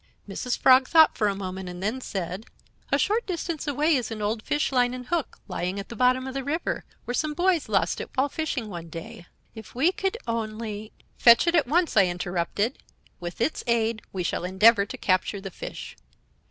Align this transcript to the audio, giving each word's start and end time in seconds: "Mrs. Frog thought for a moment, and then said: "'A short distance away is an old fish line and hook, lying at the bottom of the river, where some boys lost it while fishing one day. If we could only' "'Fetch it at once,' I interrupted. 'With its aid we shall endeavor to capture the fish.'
"Mrs. 0.27 0.57
Frog 0.57 0.87
thought 0.87 1.15
for 1.15 1.27
a 1.27 1.35
moment, 1.35 1.69
and 1.69 1.83
then 1.83 2.01
said: 2.01 2.47
"'A 2.91 2.97
short 2.97 3.27
distance 3.27 3.67
away 3.67 3.95
is 3.95 4.09
an 4.09 4.19
old 4.19 4.41
fish 4.41 4.71
line 4.71 4.95
and 4.95 5.05
hook, 5.05 5.39
lying 5.47 5.79
at 5.79 5.89
the 5.89 5.95
bottom 5.95 6.25
of 6.25 6.33
the 6.33 6.43
river, 6.43 6.83
where 7.05 7.13
some 7.13 7.35
boys 7.35 7.69
lost 7.69 8.01
it 8.01 8.09
while 8.15 8.27
fishing 8.27 8.67
one 8.67 8.89
day. 8.89 9.27
If 9.53 9.75
we 9.75 9.91
could 9.91 10.17
only' 10.27 10.91
"'Fetch 11.19 11.45
it 11.45 11.53
at 11.53 11.67
once,' 11.67 11.95
I 11.95 12.07
interrupted. 12.07 12.79
'With 13.19 13.39
its 13.39 13.63
aid 13.67 14.01
we 14.11 14.23
shall 14.23 14.43
endeavor 14.43 14.87
to 14.87 14.97
capture 14.97 15.39
the 15.39 15.51
fish.' 15.51 15.95